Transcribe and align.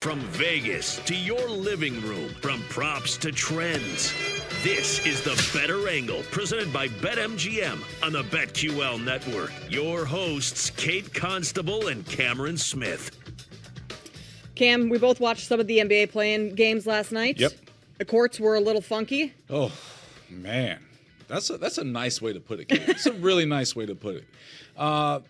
From 0.00 0.20
Vegas 0.20 1.00
to 1.06 1.16
your 1.16 1.48
living 1.48 2.00
room, 2.02 2.28
from 2.40 2.62
props 2.68 3.16
to 3.16 3.32
trends. 3.32 4.14
This 4.62 5.04
is 5.04 5.24
the 5.24 5.34
Bettor 5.52 5.88
Angle, 5.88 6.22
presented 6.30 6.72
by 6.72 6.86
BetMGM 6.86 7.82
on 8.04 8.12
the 8.12 8.22
BetQL 8.22 9.04
network. 9.04 9.50
Your 9.68 10.04
hosts, 10.04 10.70
Kate 10.70 11.12
Constable 11.12 11.88
and 11.88 12.06
Cameron 12.06 12.56
Smith. 12.56 13.10
Cam, 14.54 14.88
we 14.88 14.98
both 14.98 15.18
watched 15.18 15.48
some 15.48 15.58
of 15.58 15.66
the 15.66 15.78
NBA 15.78 16.12
playing 16.12 16.54
games 16.54 16.86
last 16.86 17.10
night. 17.10 17.40
Yep. 17.40 17.54
The 17.98 18.04
courts 18.04 18.38
were 18.38 18.54
a 18.54 18.60
little 18.60 18.80
funky. 18.80 19.34
Oh, 19.50 19.72
man. 20.30 20.78
That's 21.26 21.50
a, 21.50 21.58
that's 21.58 21.78
a 21.78 21.84
nice 21.84 22.22
way 22.22 22.32
to 22.32 22.40
put 22.40 22.60
it. 22.60 22.68
Kate. 22.68 22.88
It's 22.88 23.06
a 23.06 23.12
really 23.14 23.46
nice 23.46 23.74
way 23.74 23.86
to 23.86 23.96
put 23.96 24.14
it. 24.14 24.28
Uh, 24.76 25.20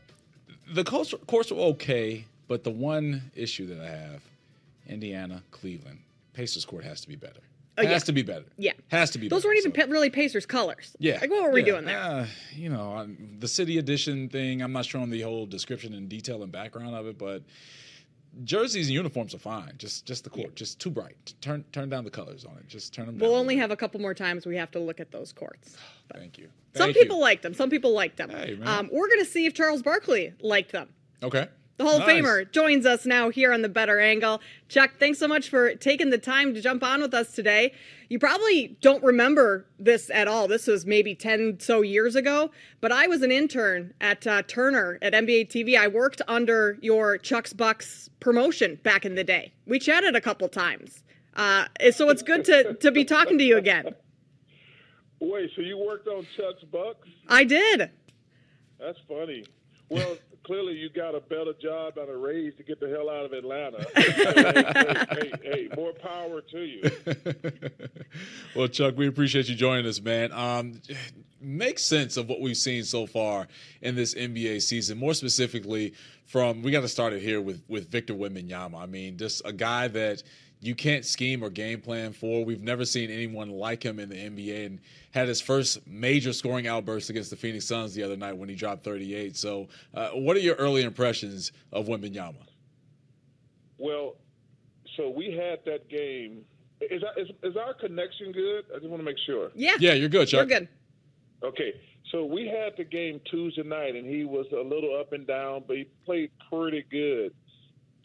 the 0.71 0.85
courts, 0.85 1.15
courts 1.27 1.51
were 1.51 1.63
okay, 1.69 2.27
but 2.49 2.65
the 2.65 2.71
one 2.71 3.31
issue 3.35 3.67
that 3.69 3.81
I 3.81 3.89
have 3.89 4.21
Indiana, 4.89 5.43
Cleveland. 5.51 6.01
Pacers 6.33 6.65
court 6.65 6.85
has 6.85 7.01
to 7.03 7.09
be 7.09 7.17
better. 7.17 7.41
Oh, 7.77 7.83
has 7.83 7.91
yeah. 7.91 7.99
to 7.99 8.13
be 8.13 8.23
better. 8.23 8.45
Yeah. 8.57 8.73
Has 8.89 9.11
to 9.13 9.19
be 9.19 9.29
Those 9.29 9.43
better. 9.43 9.49
weren't 9.51 9.59
even 9.67 9.75
So- 9.75 9.87
really 9.87 10.11
Pacers 10.11 10.47
colors. 10.47 10.97
yeah. 10.99 11.19
Like, 11.21 11.31
what 11.31 11.43
were 11.45 11.51
we 11.53 11.63
doing 11.63 11.85
there? 11.85 11.99
Uh, 11.99 12.27
you 12.55 12.69
know, 12.71 12.91
on 12.91 13.37
the 13.39 13.47
city 13.49 13.79
edition 13.79 14.29
thing, 14.29 14.63
I'm 14.63 14.73
not 14.73 14.85
showing 14.85 15.11
the 15.11 15.21
whole 15.23 15.47
description 15.47 15.95
and 15.95 16.09
detail 16.09 16.43
and 16.43 16.51
background 16.51 16.97
of 16.97 17.07
it, 17.07 17.19
but 17.19 17.43
jerseys 18.45 18.87
and 18.89 18.95
uniforms 18.95 19.35
are 19.35 19.39
fine. 19.39 19.73
Just 19.79 20.07
just 20.07 20.25
the 20.25 20.31
court. 20.31 20.57
Just 20.57 20.81
too 20.81 20.91
bright. 20.91 21.35
Turn 21.41 21.65
turn 21.73 21.89
down 21.89 22.05
the 22.05 22.11
colors 22.11 22.45
on 22.45 22.57
it. 22.59 22.67
Just 22.67 22.93
turn 22.93 23.07
them 23.07 23.17
down. 23.19 23.29
we'll 23.29 23.39
only 23.39 23.57
have 23.57 23.71
a 23.71 23.77
couple 23.77 24.01
more 24.01 24.15
times 24.15 24.45
we 24.47 24.57
have 24.57 24.71
to 24.73 24.79
look 24.81 24.99
at 25.01 25.11
those 25.13 25.33
courts. 25.33 25.77
Thank 26.15 26.39
you. 26.39 26.49
Some 26.75 26.91
you. 26.91 26.95
people 26.95 27.21
like 27.21 27.43
them. 27.43 27.55
Some 27.55 27.71
people 27.71 27.93
like 27.93 28.17
them. 28.17 28.31
Hey, 28.31 28.59
um, 28.65 28.89
we're 28.93 29.09
going 29.09 29.21
to 29.21 29.25
see 29.25 29.47
if 29.47 29.55
Charles 29.55 29.83
Barkley 29.83 30.33
liked 30.41 30.73
them. 30.73 30.89
Okay. 31.23 31.49
The 31.79 31.85
Hall 31.85 32.01
Nice. 32.01 32.19
of 32.19 32.25
Famer 32.25 32.51
joins 32.51 32.85
us 32.85 33.07
now 33.07 33.31
here 33.31 33.53
on 33.53 33.63
the 33.63 33.69
Bettor 33.69 34.01
Angle. 34.01 34.41
Chuck, 34.69 34.95
thanks 34.99 35.21
so 35.21 35.29
much 35.29 35.49
for 35.49 35.77
taking 35.77 36.11
the 36.11 36.19
time 36.19 36.53
to 36.55 36.61
jump 36.61 36.83
on 36.83 37.01
with 37.01 37.15
us 37.15 37.33
today. 37.33 37.73
You 38.09 38.19
probably 38.19 38.77
don't 38.81 39.03
remember 39.05 39.65
this 39.79 40.11
at 40.11 40.27
all. 40.27 40.49
This 40.49 40.67
was 40.67 40.85
maybe 40.85 41.15
10 41.15 41.61
so 41.61 41.83
years 41.83 42.17
ago, 42.17 42.51
but 42.81 42.91
I 42.91 43.07
was 43.07 43.23
an 43.23 43.31
intern 43.31 43.95
at 44.01 44.27
uh, 44.27 44.43
Turner 44.43 44.99
at 45.01 45.13
NBA 45.13 45.51
TV. 45.51 45.79
I 45.79 45.87
worked 45.87 46.21
under 46.27 46.79
your 46.83 47.17
Chuck's 47.17 47.53
Bucks 47.53 48.11
promotion 48.19 48.81
back 48.83 49.05
in 49.07 49.15
the 49.15 49.23
day. 49.25 49.53
We 49.65 49.79
chatted 49.79 50.17
a 50.17 50.21
couple 50.21 50.49
times. 50.49 51.05
Uh, 51.37 51.67
so 51.93 52.11
it's 52.11 52.23
good 52.23 52.45
to, 52.47 52.75
to 52.75 52.91
be 52.91 53.05
talking 53.05 53.39
to 53.39 53.45
you 53.45 53.57
again. 53.57 53.95
Wait, 55.21 55.51
so 55.55 55.63
you 55.63 55.79
worked 55.79 56.09
on 56.09 56.27
Chuck's 56.37 56.65
Bucks? 56.65 57.07
I 57.29 57.45
did. 57.45 57.91
That's 58.81 58.99
funny. 59.07 59.45
Well, 59.89 60.17
clearly 60.49 60.73
you 60.73 60.89
got 60.89 61.15
a 61.15 61.21
better 61.21 61.53
job 61.61 61.99
and 61.99 62.09
a 62.09 62.17
raise 62.17 62.55
to 62.57 62.63
get 62.63 62.81
the 62.81 62.89
hell 62.89 63.11
out 63.11 63.27
of 63.27 63.35
Atlanta. 63.35 63.87
hey, 63.95 65.03
hey, 65.11 65.33
hey, 65.43 65.69
more 65.77 65.93
power 65.93 66.41
to 66.41 66.61
you. 66.61 66.91
well, 68.57 68.67
Chuck, 68.67 68.97
we 68.97 69.07
appreciate 69.07 69.47
you 69.51 69.55
joining 69.55 69.85
us, 69.87 70.01
man. 70.01 70.33
Um, 70.33 70.81
makes 71.39 71.85
sense 71.85 72.17
of 72.17 72.31
what 72.31 72.41
we've 72.41 72.57
seen 72.57 72.83
so 72.83 73.07
far 73.07 73.47
in 73.83 73.95
this 73.95 74.15
NBA 74.15 74.63
season. 74.63 74.97
More 74.97 75.13
specifically, 75.13 75.93
from 76.25 76.63
we 76.63 76.73
got 76.73 76.81
to 76.81 76.89
start 76.89 77.13
it 77.13 77.21
here 77.21 77.43
with 77.43 77.63
with 77.69 77.91
Victor 77.91 78.15
Wembanyama. 78.15 78.83
I 78.83 78.87
mean, 78.87 79.19
just 79.19 79.43
a 79.45 79.53
guy 79.53 79.89
that 79.89 80.23
you 80.61 80.75
can't 80.75 81.05
scheme 81.05 81.43
or 81.43 81.51
game 81.51 81.81
plan 81.81 82.13
for. 82.13 82.45
We've 82.45 82.63
never 82.63 82.85
seen 82.85 83.11
anyone 83.11 83.51
like 83.51 83.83
him 83.83 83.99
in 84.01 84.09
the 84.09 84.17
NBA, 84.17 84.67
and 84.67 84.81
had 85.13 85.29
his 85.29 85.41
first 85.41 85.87
major 85.87 86.33
scoring 86.33 86.67
outburst 86.67 87.11
against 87.11 87.31
the 87.31 87.37
Phoenix 87.37 87.65
Suns 87.67 87.95
the 87.95 88.03
other 88.03 88.17
night 88.17 88.37
when 88.37 88.49
he 88.49 88.55
dropped 88.55 88.85
38. 88.85 89.37
So, 89.37 89.69
uh, 89.95 90.11
what 90.11 90.37
are 90.37 90.41
your 90.41 90.57
early 90.57 90.83
impressions 90.83 91.53
of 91.73 91.87
Wembanyama? 91.87 92.43
Well, 93.79 94.17
so 94.97 95.09
we 95.11 95.33
had 95.33 95.61
that 95.67 95.89
game. 95.89 96.43
Is, 96.81 97.03
our- 97.03 97.19
is, 97.21 97.29
is 97.43 97.57
our 97.57 97.75
connection 97.75 98.33
good? 98.33 98.65
I 98.75 98.79
just 98.79 98.89
want 98.89 99.01
to 99.01 99.05
make 99.05 99.19
sure. 99.27 99.51
Yeah. 99.55 99.75
Yeah, 99.79 99.95
you're 99.95 100.09
good, 100.09 100.29
Chuck. 100.29 100.49
We're 100.49 100.59
good. 100.61 100.69
Okay, 101.45 101.73
so 102.11 102.25
we 102.25 102.47
had 102.49 102.73
the 102.77 102.83
game 102.85 103.21
Tuesday 103.31 103.63
night, 103.63 103.95
and 103.95 104.05
he 104.05 104.25
was 104.25 104.47
a 104.53 104.61
little 104.61 104.99
up 104.99 105.13
and 105.13 105.25
down, 105.27 105.63
but 105.69 105.77
he 105.77 105.85
played 106.05 106.31
pretty 106.51 106.85
good. 106.91 107.33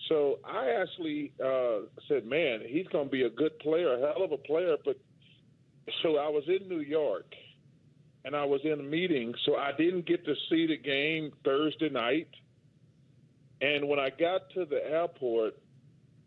So 0.09 0.39
I 0.43 0.71
actually 0.81 1.31
uh, 1.43 1.87
said, 2.07 2.25
"Man, 2.25 2.61
he's 2.67 2.87
going 2.87 3.05
to 3.05 3.11
be 3.11 3.23
a 3.23 3.29
good 3.29 3.57
player, 3.59 3.93
a 3.93 3.99
hell 3.99 4.23
of 4.23 4.31
a 4.31 4.37
player." 4.37 4.75
But 4.83 4.97
so 6.01 6.17
I 6.17 6.29
was 6.29 6.43
in 6.47 6.67
New 6.67 6.81
York, 6.81 7.33
and 8.25 8.35
I 8.35 8.45
was 8.45 8.61
in 8.63 8.79
a 8.79 8.83
meeting, 8.83 9.33
so 9.45 9.55
I 9.55 9.71
didn't 9.77 10.05
get 10.05 10.25
to 10.25 10.35
see 10.49 10.67
the 10.67 10.77
game 10.77 11.31
Thursday 11.43 11.89
night. 11.89 12.29
And 13.61 13.87
when 13.87 13.99
I 13.99 14.09
got 14.09 14.49
to 14.55 14.65
the 14.65 14.85
airport, 14.85 15.55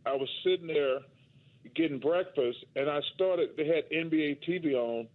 I 0.06 0.14
was 0.14 0.28
sitting 0.42 0.68
there 0.68 1.00
getting 1.74 1.98
breakfast, 1.98 2.58
and 2.74 2.88
I 2.88 3.00
started. 3.14 3.50
They 3.56 3.66
had 3.66 3.90
NBA 3.90 4.38
TV 4.48 4.74
on, 4.74 5.08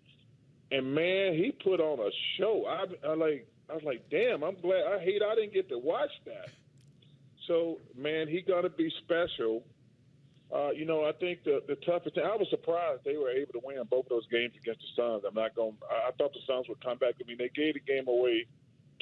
and 0.72 0.94
man, 0.94 1.34
he 1.34 1.52
put 1.52 1.80
on 1.80 2.00
a 2.00 2.12
show. 2.38 2.66
I, 2.68 3.08
I 3.08 3.16
like, 3.16 3.48
I 3.70 3.74
was 3.74 3.84
like, 3.84 4.10
damn, 4.10 4.44
I'm 4.44 4.60
glad. 4.62 4.86
I 4.86 5.00
hate 5.00 5.22
I 5.24 5.34
didn't 5.36 5.54
get 5.54 5.70
to 5.70 5.80
watch 5.80 6.12
that. 6.26 6.50
So, 7.48 7.80
man, 7.98 8.28
he 8.28 8.42
got 8.42 8.62
to 8.62 8.70
be 8.70 8.92
special. 9.04 9.64
Uh, 10.54 10.72
you 10.72 10.86
know, 10.86 11.06
I 11.06 11.14
think 11.14 11.44
the 11.44 11.62
the 11.68 11.76
toughest 11.76 12.16
thing. 12.16 12.26
I 12.26 12.36
was 12.36 12.48
surprised 12.50 13.02
they 13.06 13.18
were 13.18 13.30
able 13.30 13.54
to 13.54 13.62
win 13.64 13.82
both 13.90 14.10
those 14.10 14.28
games 14.28 14.54
against 14.62 14.82
the 14.82 15.02
Suns. 15.02 15.24
I'm 15.28 15.34
not 15.34 15.56
going. 15.56 15.78
I 15.90 16.10
I 16.10 16.12
thought 16.18 16.34
the 16.34 16.42
Suns 16.46 16.68
would 16.68 16.84
come 16.84 16.98
back. 16.98 17.16
I 17.22 17.28
mean, 17.28 17.38
they 17.38 17.50
gave 17.56 17.76
the 17.76 17.80
game 17.80 18.08
away 18.08 18.46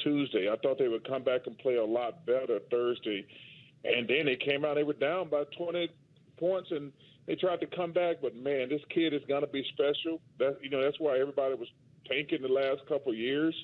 Tuesday. 0.04 0.50
I 0.50 0.58
thought 0.58 0.78
they 0.78 0.88
would 0.88 1.08
come 1.08 1.24
back 1.24 1.48
and 1.48 1.58
play 1.58 1.76
a 1.76 1.84
lot 1.84 2.26
better 2.26 2.60
Thursday, 2.70 3.26
and 3.84 4.08
then 4.08 4.26
they 4.26 4.36
came 4.36 4.64
out. 4.64 4.76
They 4.76 4.84
were 4.84 4.94
down 4.94 5.30
by 5.30 5.44
20 5.58 5.90
points, 6.38 6.70
and 6.72 6.92
they 7.26 7.36
tried 7.36 7.62
to 7.62 7.68
come 7.68 7.94
back. 7.94 8.18
But 8.22 8.36
man, 8.36 8.70
this 8.70 8.82
kid 8.94 9.14
is 9.16 9.22
going 9.28 9.42
to 9.42 9.48
be 9.48 9.66
special. 9.74 10.22
That 10.38 10.60
you 10.62 10.70
know, 10.70 10.84
that's 10.84 11.00
why 11.00 11.20
everybody 11.20 11.56
was 11.56 11.70
tanking 12.08 12.44
the 12.44 12.48
last 12.48 12.86
couple 12.88 13.12
of 13.12 13.18
years. 13.18 13.56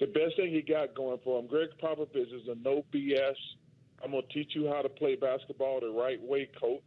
The 0.00 0.06
best 0.06 0.36
thing 0.36 0.50
he 0.50 0.62
got 0.62 0.94
going 0.94 1.18
for 1.22 1.38
him, 1.38 1.46
Gregg 1.46 1.68
Popovich, 1.80 2.34
is 2.34 2.48
a 2.48 2.54
no 2.64 2.84
BS. 2.92 3.34
I'm 4.02 4.12
going 4.12 4.22
to 4.26 4.32
teach 4.32 4.54
you 4.54 4.66
how 4.66 4.80
to 4.80 4.88
play 4.88 5.14
basketball 5.14 5.80
the 5.80 5.90
right 5.90 6.20
way, 6.22 6.48
coach. 6.58 6.80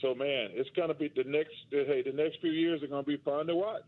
So 0.00 0.14
man, 0.14 0.48
it's 0.52 0.70
going 0.70 0.88
to 0.88 0.94
be 0.94 1.12
the 1.14 1.24
next. 1.24 1.54
Hey, 1.70 2.02
the 2.02 2.12
next 2.12 2.40
few 2.40 2.50
years 2.50 2.82
are 2.82 2.86
going 2.86 3.04
to 3.04 3.08
be 3.08 3.18
fun 3.18 3.46
to 3.48 3.56
watch. 3.56 3.84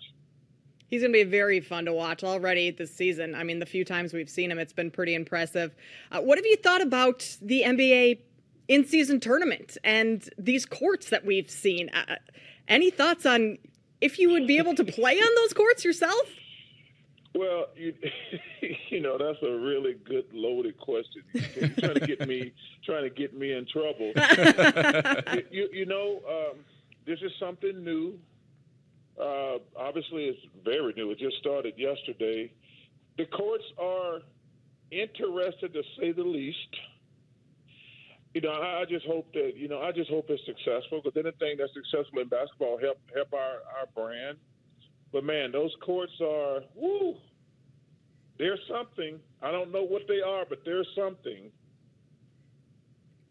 He's 0.88 1.02
going 1.02 1.12
to 1.12 1.24
be 1.24 1.30
very 1.30 1.60
fun 1.60 1.84
to 1.86 1.92
watch 1.92 2.22
already 2.22 2.70
this 2.72 2.94
season. 2.94 3.34
I 3.34 3.44
mean, 3.44 3.60
the 3.60 3.66
few 3.66 3.84
times 3.84 4.12
we've 4.12 4.28
seen 4.28 4.50
him, 4.50 4.58
it's 4.58 4.72
been 4.72 4.90
pretty 4.90 5.14
impressive. 5.14 5.74
Uh, 6.10 6.20
what 6.20 6.36
have 6.36 6.44
you 6.44 6.56
thought 6.56 6.82
about 6.82 7.38
the 7.40 7.62
NBA 7.62 8.18
in 8.66 8.84
season 8.84 9.20
tournament 9.20 9.78
and 9.84 10.28
these 10.36 10.66
courts 10.66 11.08
that 11.10 11.24
we've 11.24 11.48
seen? 11.48 11.90
Uh, 11.90 12.16
any 12.66 12.90
thoughts 12.90 13.24
on 13.24 13.56
if 14.00 14.18
you 14.18 14.30
would 14.30 14.48
be 14.48 14.58
able 14.58 14.74
to 14.74 14.84
play 14.84 15.16
on 15.16 15.34
those 15.36 15.52
courts 15.52 15.84
yourself? 15.84 16.28
Well, 17.40 17.68
you, 17.74 17.94
you 18.90 19.00
know 19.00 19.16
that's 19.16 19.42
a 19.42 19.50
really 19.50 19.94
good 20.04 20.26
loaded 20.34 20.76
question. 20.78 21.22
You're 21.32 21.70
trying 21.70 21.94
to 21.94 22.06
get 22.06 22.28
me 22.28 22.52
trying 22.84 23.04
to 23.04 23.08
get 23.08 23.34
me 23.34 23.52
in 23.52 23.66
trouble. 23.66 24.12
you, 25.50 25.70
you, 25.72 25.86
know, 25.86 26.20
um, 26.28 26.58
this 27.06 27.18
is 27.22 27.32
something 27.40 27.82
new. 27.82 28.18
Uh, 29.18 29.56
obviously, 29.74 30.24
it's 30.24 30.40
very 30.62 30.92
new. 30.92 31.12
It 31.12 31.18
just 31.18 31.38
started 31.38 31.78
yesterday. 31.78 32.52
The 33.16 33.24
courts 33.24 33.64
are 33.78 34.20
interested 34.90 35.72
to 35.72 35.82
say 35.98 36.12
the 36.12 36.22
least. 36.22 36.58
You 38.34 38.42
know, 38.42 38.52
I 38.52 38.84
just 38.86 39.06
hope 39.06 39.32
that 39.32 39.52
you 39.56 39.66
know, 39.66 39.80
I 39.80 39.92
just 39.92 40.10
hope 40.10 40.26
it's 40.28 40.44
successful 40.44 41.00
because 41.02 41.16
anything 41.16 41.56
that's 41.56 41.72
successful 41.72 42.20
in 42.20 42.28
basketball 42.28 42.78
help 42.78 42.98
help 43.14 43.32
our 43.32 43.62
our 43.78 43.86
brand. 43.96 44.36
But 45.10 45.24
man, 45.24 45.52
those 45.52 45.74
courts 45.82 46.12
are 46.20 46.60
woo. 46.74 47.16
There's 48.40 48.60
something. 48.66 49.20
I 49.42 49.50
don't 49.50 49.70
know 49.70 49.82
what 49.82 50.08
they 50.08 50.22
are, 50.22 50.46
but 50.48 50.64
there's 50.64 50.88
something. 50.96 51.50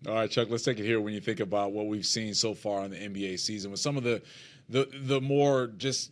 All 0.07 0.13
right, 0.13 0.29
Chuck. 0.29 0.49
Let's 0.51 0.63
take 0.63 0.77
it 0.77 0.85
here 0.85 1.01
when 1.01 1.15
you 1.15 1.19
think 1.19 1.39
about 1.39 1.71
what 1.71 1.87
we've 1.87 2.05
seen 2.05 2.35
so 2.35 2.53
far 2.53 2.85
in 2.85 2.91
the 2.91 2.97
NBA 2.97 3.39
season 3.39 3.71
with 3.71 3.79
some 3.79 3.97
of 3.97 4.03
the 4.03 4.21
the 4.69 4.87
the 5.01 5.19
more 5.19 5.65
just 5.65 6.11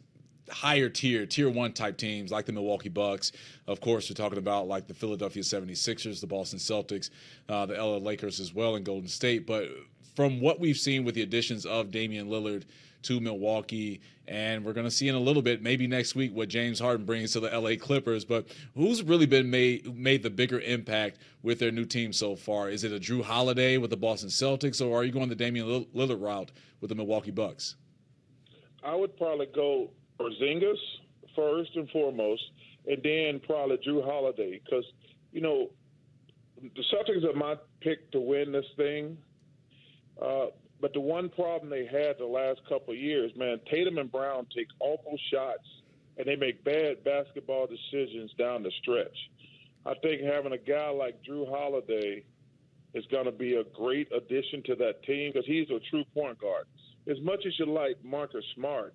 higher 0.49 0.89
tier, 0.89 1.27
tier 1.27 1.47
one 1.47 1.73
type 1.73 1.97
teams 1.97 2.31
like 2.31 2.47
the 2.47 2.51
Milwaukee 2.53 2.89
Bucks. 2.89 3.33
Of 3.67 3.81
course, 3.81 4.09
we're 4.09 4.15
talking 4.15 4.39
about 4.39 4.67
like 4.67 4.87
the 4.87 4.95
Philadelphia 4.95 5.43
76ers, 5.43 6.19
the 6.19 6.25
Boston 6.25 6.57
Celtics, 6.57 7.11
uh, 7.49 7.67
the 7.67 7.75
LA 7.75 7.97
Lakers 7.97 8.39
as 8.39 8.51
well, 8.51 8.77
and 8.77 8.83
Golden 8.83 9.09
State. 9.09 9.45
But 9.45 9.69
from 10.15 10.41
what 10.41 10.59
we've 10.59 10.75
seen 10.75 11.03
with 11.03 11.13
the 11.13 11.21
additions 11.21 11.67
of 11.67 11.91
Damian 11.91 12.29
Lillard 12.29 12.63
to 13.03 13.19
Milwaukee, 13.19 14.01
and 14.27 14.65
we're 14.65 14.73
going 14.73 14.85
to 14.85 14.91
see 14.91 15.07
in 15.07 15.15
a 15.15 15.19
little 15.19 15.41
bit, 15.41 15.61
maybe 15.61 15.87
next 15.87 16.15
week, 16.15 16.35
what 16.35 16.49
James 16.49 16.79
Harden 16.79 17.05
brings 17.05 17.33
to 17.33 17.39
the 17.39 17.49
LA 17.49 17.75
Clippers. 17.79 18.25
But 18.25 18.47
who's 18.75 19.03
really 19.03 19.25
been 19.25 19.49
made 19.49 19.95
made 19.95 20.23
the 20.23 20.29
bigger 20.29 20.59
impact 20.59 21.19
with 21.43 21.59
their 21.59 21.71
new 21.71 21.85
team 21.85 22.11
so 22.11 22.35
far? 22.35 22.69
Is 22.69 22.83
it 22.83 22.91
a 22.91 22.99
Jrue 22.99 23.23
Holiday 23.23 23.77
with 23.77 23.89
the 23.89 23.97
Boston 23.97 24.29
Celtics, 24.29 24.85
or 24.85 24.99
are 24.99 25.03
you 25.03 25.11
going 25.11 25.29
the 25.29 25.35
Damian 25.35 25.85
Lillard 25.95 26.21
route 26.21 26.51
with 26.81 26.89
the 26.89 26.95
Milwaukee 26.95 27.31
Bucks? 27.31 27.75
I 28.83 28.95
would 28.95 29.17
probably 29.17 29.47
go 29.53 29.91
Porzingis 30.19 30.77
first 31.35 31.75
and 31.75 31.89
foremost, 31.89 32.43
and 32.87 33.01
then 33.03 33.39
probably 33.45 33.77
Jrue 33.77 34.03
Holiday 34.03 34.61
because 34.63 34.85
you 35.31 35.41
know 35.41 35.69
the 36.61 36.83
Celtics 36.93 37.23
are 37.23 37.37
my 37.37 37.55
pick 37.81 38.11
to 38.11 38.19
win 38.19 38.51
this 38.51 38.65
thing. 38.75 39.17
Uh, 40.21 40.47
but 40.79 40.93
the 40.93 40.99
one 40.99 41.29
problem 41.29 41.69
they 41.69 41.85
had 41.85 42.17
the 42.19 42.25
last 42.25 42.61
couple 42.69 42.93
of 42.93 42.99
years, 42.99 43.31
man, 43.35 43.59
Tatum 43.69 43.97
and 43.97 44.11
Brown 44.11 44.45
take 44.55 44.67
awful 44.79 45.17
shots 45.31 45.67
and 46.17 46.27
they 46.27 46.35
make 46.35 46.63
bad 46.63 47.03
basketball 47.03 47.67
decisions 47.67 48.31
down 48.37 48.63
the 48.63 48.71
stretch. 48.81 49.17
I 49.85 49.93
think 50.01 50.21
having 50.21 50.53
a 50.53 50.57
guy 50.57 50.89
like 50.89 51.19
Jrue 51.23 51.49
Holiday 51.49 52.23
is 52.93 53.05
going 53.11 53.25
to 53.25 53.31
be 53.31 53.55
a 53.55 53.63
great 53.63 54.11
addition 54.11 54.63
to 54.65 54.75
that 54.75 55.03
team 55.03 55.31
because 55.31 55.45
he's 55.45 55.69
a 55.69 55.79
true 55.89 56.03
point 56.13 56.39
guard. 56.39 56.65
As 57.09 57.17
much 57.21 57.45
as 57.45 57.53
you 57.57 57.65
like 57.65 58.03
Marcus 58.03 58.43
Smart, 58.55 58.93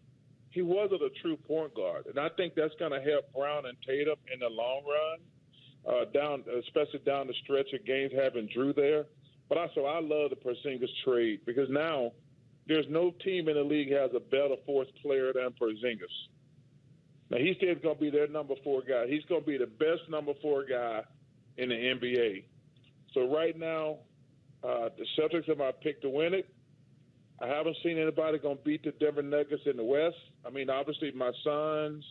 he 0.51 0.61
wasn't 0.61 1.03
a 1.03 1.11
true 1.23 1.37
point 1.37 1.75
guard, 1.75 2.07
and 2.07 2.19
I 2.19 2.29
think 2.37 2.55
that's 2.55 2.75
going 2.79 2.93
to 2.93 3.01
help 3.01 3.33
Brown 3.33 3.65
and 3.67 3.77
Tatum 3.87 4.17
in 4.33 4.41
the 4.41 4.51
long 4.51 4.83
run, 4.85 5.97
uh, 5.97 6.05
down 6.13 6.45
especially 6.59 7.01
down 7.07 7.27
the 7.27 7.35
stretch 7.43 7.73
of 7.73 7.87
games 7.87 8.13
having 8.15 8.49
Jrue 8.49 8.75
there. 8.77 9.07
But 9.53 9.59
also, 9.59 9.85
I 9.85 10.01
love 10.01 10.31
the 10.31 10.37
Porzingis 10.37 10.89
trade 11.05 11.41
because 11.45 11.69
now 11.69 12.13
there's 12.67 12.87
no 12.89 13.11
team 13.23 13.51
in 13.51 13.57
the 13.57 13.63
league 13.63 13.93
has 13.93 14.11
a 14.17 14.19
better 14.19 14.55
fourth 14.65 14.89
player 15.03 15.31
than 15.35 15.51
Porzingis. 15.61 16.07
Now 17.29 17.37
he's 17.37 17.57
still 17.59 17.75
going 17.75 17.97
to 17.97 18.01
be 18.01 18.09
their 18.09 18.29
number 18.29 18.55
four 18.65 18.81
guy. 18.81 19.07
He's 19.09 19.25
going 19.29 19.43
to 19.43 19.47
be 19.47 19.59
the 19.59 19.67
best 19.67 20.09
number 20.09 20.33
four 20.41 20.65
guy 20.65 21.03
in 21.59 21.69
the 21.69 21.75
NBA. 21.75 22.45
So 23.13 23.31
right 23.31 23.55
now, 23.59 23.99
uh, 24.65 24.89
the 24.97 25.05
Celtics 25.19 25.51
are 25.51 25.55
my 25.55 25.73
pick 25.83 26.01
to 26.01 26.09
win 26.09 26.33
it. 26.33 26.49
I 27.39 27.47
haven't 27.47 27.77
seen 27.83 27.99
anybody 27.99 28.39
going 28.39 28.57
to 28.57 28.65
beat 28.65 28.85
the 28.85 28.93
Denver 28.93 29.21
Nuggets 29.21 29.65
in 29.67 29.77
the 29.77 29.85
West. 29.85 30.17
I 30.47 30.49
mean, 30.49 30.71
obviously, 30.71 31.11
my 31.11 31.31
Suns 31.45 32.03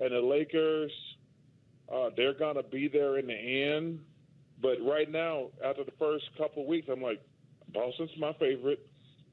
and 0.00 0.10
the 0.10 0.26
Lakers, 0.26 0.92
uh, 1.94 2.08
they're 2.16 2.32
going 2.32 2.56
to 2.56 2.62
be 2.62 2.88
there 2.88 3.18
in 3.18 3.26
the 3.26 3.74
end. 3.74 3.98
But 4.62 4.78
right 4.80 5.10
now, 5.10 5.48
after 5.64 5.82
the 5.82 5.92
first 5.98 6.24
couple 6.38 6.62
of 6.62 6.68
weeks, 6.68 6.88
I'm 6.90 7.02
like, 7.02 7.20
Boston's 7.74 8.10
my 8.18 8.32
favorite, 8.34 8.86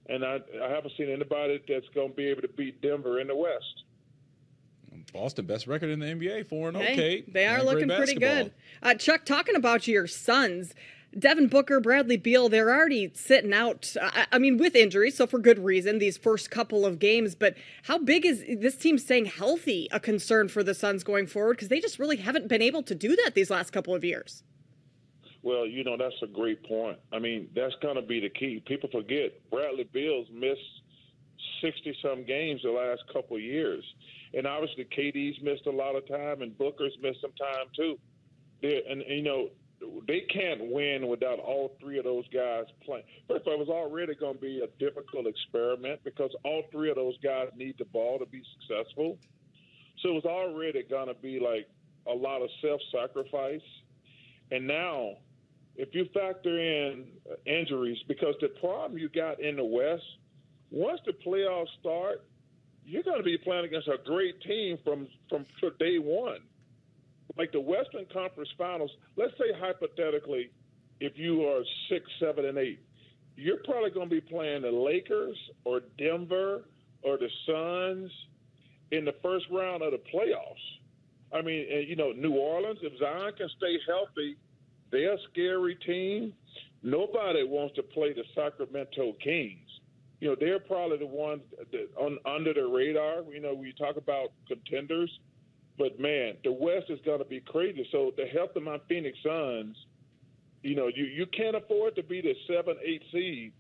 and 0.08 0.26
I, 0.26 0.40
I 0.62 0.70
haven't 0.70 0.94
seen 0.98 1.10
anybody 1.10 1.62
that's 1.68 1.88
going 1.94 2.10
to 2.10 2.16
be 2.16 2.28
able 2.28 2.42
to 2.42 2.48
beat 2.48 2.82
Denver 2.82 3.20
in 3.20 3.28
the 3.28 3.36
West. 3.36 3.84
Boston, 5.14 5.46
best 5.46 5.68
record 5.68 5.90
in 5.90 6.00
the 6.00 6.06
NBA, 6.08 6.48
four 6.48 6.70
and 6.70 6.78
hey, 6.78 6.94
okay. 6.94 7.24
They 7.28 7.46
are 7.46 7.64
looking 7.64 7.88
pretty 7.88 8.16
good. 8.16 8.52
Uh, 8.82 8.96
Chuck, 8.96 9.26
talking 9.26 9.56
about 9.56 9.88
your 9.88 10.08
Suns, 10.08 10.74
Devin 11.18 11.48
Booker, 11.48 11.80
Bradley 11.80 12.18
Beal, 12.18 12.50
they're 12.50 12.70
already 12.70 13.12
sitting 13.16 13.54
out. 13.54 13.96
I, 14.02 14.28
I 14.32 14.40
mean, 14.40 14.58
with 14.58 14.76
injuries, 14.76 15.18
so 15.18 15.26
for 15.26 15.40
good 15.40 15.60
reason, 15.60 16.00
these 16.00 16.18
first 16.18 16.52
couple 16.52 16.86
of 16.86 17.00
games. 17.00 17.34
But 17.36 17.56
how 17.84 17.98
big 17.98 18.26
is 18.26 18.44
this 18.48 18.76
team 18.76 18.98
staying 18.98 19.26
healthy 19.26 19.88
a 19.92 20.00
concern 20.00 20.50
for 20.50 20.64
the 20.64 20.74
Suns 20.74 21.04
going 21.04 21.28
forward? 21.28 21.56
Because 21.56 21.70
they 21.70 21.80
just 21.80 21.98
really 21.98 22.18
haven't 22.18 22.48
been 22.48 22.62
able 22.62 22.84
to 22.84 22.96
do 22.96 23.16
that 23.24 23.34
these 23.36 23.50
last 23.50 23.72
couple 23.72 23.96
of 23.96 24.04
years. 24.04 24.44
Well, 25.42 25.66
you 25.66 25.84
know, 25.84 25.96
that's 25.98 26.16
a 26.22 26.28
great 26.28 26.64
point. 26.68 27.00
I 27.14 27.20
mean, 27.20 27.50
that's 27.56 27.76
going 27.82 27.96
to 27.96 28.02
be 28.02 28.20
the 28.20 28.30
key. 28.30 28.62
People 28.66 28.90
forget 28.92 29.32
Bradley 29.50 29.86
Beal's 29.92 30.28
missed 30.34 30.60
60 31.62 31.96
some 32.02 32.26
games 32.26 32.62
the 32.64 32.72
last 32.72 33.04
couple 33.12 33.40
years. 33.40 33.84
And 34.34 34.46
obviously, 34.46 34.86
KD's 34.86 35.42
missed 35.42 35.66
a 35.66 35.72
lot 35.72 35.96
of 35.96 36.08
time, 36.08 36.42
and 36.42 36.58
Booker's 36.58 36.96
missed 37.02 37.22
some 37.22 37.32
time 37.32 37.68
too. 37.76 37.98
They're, 38.62 38.82
and, 38.90 39.02
and, 39.02 39.18
you 39.18 39.24
know, 39.24 39.50
they 40.08 40.22
can't 40.22 40.72
win 40.72 41.08
without 41.08 41.40
all 41.40 41.76
three 41.80 41.98
of 41.98 42.04
those 42.04 42.28
guys 42.34 42.66
playing. 42.86 43.04
First 43.28 43.42
of 43.42 43.48
all, 43.48 43.54
it 43.54 43.60
was 43.60 43.70
already 43.70 44.16
going 44.16 44.36
to 44.36 44.42
be 44.42 44.62
a 44.62 44.68
difficult 44.78 45.26
experiment 45.26 46.02
because 46.04 46.32
all 46.44 46.64
three 46.72 46.90
of 46.90 46.96
those 46.96 47.18
guys 47.24 47.48
need 47.56 47.76
the 47.78 47.86
ball 47.86 48.20
to 48.20 48.26
be 48.26 48.44
successful. 48.60 49.18
So 50.02 50.10
it 50.10 50.14
was 50.14 50.26
already 50.26 50.84
going 50.84 51.08
to 51.08 51.14
be 51.14 51.40
like 51.40 51.70
a 52.08 52.14
lot 52.14 52.42
of 52.42 52.50
self 52.62 52.82
sacrifice. 52.92 53.62
And 54.52 54.68
now, 54.68 55.18
if 55.80 55.90
you 55.94 56.06
factor 56.14 56.60
in 56.60 57.06
injuries, 57.46 57.98
because 58.08 58.36
the 58.42 58.50
problem 58.60 58.98
you 58.98 59.10
got 59.10 59.42
in 59.42 59.56
the 59.56 59.64
West, 59.64 60.04
once 60.72 61.00
the 61.06 61.14
playoffs 61.26 61.68
start, 61.80 62.24
you're 62.86 63.04
going 63.04 63.18
to 63.18 63.24
be 63.24 63.38
playing 63.38 63.66
against 63.66 63.88
a 63.88 63.98
great 64.06 64.42
team 64.42 64.78
from 64.84 65.08
from 65.30 65.46
day 65.80 65.98
one 65.98 66.40
like 67.40 67.52
the 67.54 67.60
Western 67.60 68.06
Conference 68.12 68.50
Finals, 68.58 68.92
let's 69.16 69.32
say 69.38 69.58
hypothetically, 69.58 70.52
if 71.00 71.14
you 71.16 71.48
are 71.48 71.62
six, 71.90 72.06
seven, 72.20 72.46
and 72.46 72.58
eight, 72.58 72.82
you're 73.38 73.64
probably 73.64 73.92
going 73.92 74.10
to 74.10 74.16
be 74.16 74.22
playing 74.22 74.64
the 74.64 74.72
Lakers 74.72 75.38
or 75.64 75.82
Denver 75.98 76.66
or 77.02 77.18
the 77.18 77.30
Suns 77.48 78.12
in 78.92 79.06
the 79.06 79.14
first 79.24 79.46
round 79.50 79.82
of 79.84 79.92
the 79.92 80.02
playoffs. 80.14 81.34
I 81.34 81.42
mean, 81.42 81.66
you 81.88 81.96
know, 81.96 82.12
New 82.12 82.34
Orleans, 82.34 82.80
if 82.82 83.00
Zion 83.00 83.32
can 83.38 83.48
stay 83.56 83.78
healthy, 83.88 84.36
they're 84.92 85.14
a 85.14 85.18
scary 85.32 85.76
team. 85.86 86.34
Nobody 86.82 87.44
wants 87.44 87.76
to 87.76 87.84
play 87.84 88.14
the 88.14 88.24
Sacramento 88.36 89.16
Kings. 89.24 89.68
You 90.20 90.30
know, 90.30 90.36
they're 90.40 90.60
probably 90.60 90.98
the 90.98 91.06
ones 91.06 91.42
that 91.72 91.90
on, 91.98 92.18
under 92.26 92.54
the 92.54 92.68
radar. 92.68 93.24
You 93.32 93.42
know, 93.42 93.54
we 93.54 93.74
talk 93.74 93.98
about 93.98 94.32
contenders 94.48 95.10
but 95.80 95.98
man, 95.98 96.34
the 96.44 96.52
West 96.52 96.88
is 96.90 97.00
going 97.06 97.20
to 97.20 97.26
be 97.26 97.40
crazy. 97.40 97.88
So 97.92 98.12
the 98.18 98.26
health 98.26 98.52
of 98.58 98.64
my 98.64 98.80
Phoenix 98.90 99.18
Suns, 99.24 99.78
you 100.62 100.76
know, 100.76 100.88
you, 100.94 101.06
you 101.06 101.26
can't 101.26 101.56
afford 101.56 101.96
to 101.96 102.04
be 102.04 102.22
the 102.22 102.36
seven, 102.46 102.76
eight 102.86 103.02
seed. 103.14 103.54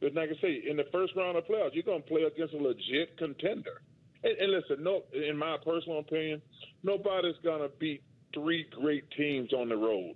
But 0.00 0.14
like 0.14 0.30
I 0.30 0.40
say, 0.40 0.62
in 0.70 0.76
the 0.76 0.86
first 0.92 1.14
round 1.16 1.36
of 1.36 1.44
playoffs, 1.44 1.70
you're 1.74 1.82
going 1.82 2.02
to 2.02 2.08
play 2.08 2.22
against 2.22 2.54
a 2.54 2.58
legit 2.58 3.18
contender. 3.18 3.82
And, 4.22 4.38
and 4.38 4.52
listen, 4.52 4.84
no, 4.84 5.02
in 5.12 5.36
my 5.36 5.56
personal 5.64 5.98
opinion, 5.98 6.40
nobody's 6.84 7.34
going 7.42 7.60
to 7.60 7.70
beat 7.80 8.02
three 8.32 8.66
great 8.80 9.10
teams 9.16 9.52
on 9.52 9.68
the 9.68 9.76
road. 9.76 10.14